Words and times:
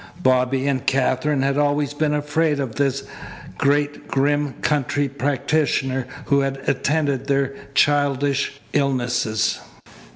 Bobby 0.23 0.65
and 0.67 0.83
Katherine 0.83 1.43
had 1.43 1.59
always 1.59 1.93
been 1.93 2.15
afraid 2.15 2.59
of 2.59 2.73
this 2.73 3.03
great, 3.59 4.07
grim 4.07 4.53
country 4.61 5.07
practitioner 5.07 6.07
who 6.25 6.39
had 6.39 6.57
attended 6.67 7.27
their 7.27 7.53
childish 7.75 8.59
illnesses. 8.73 9.59